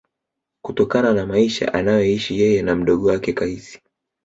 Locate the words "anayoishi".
1.73-2.39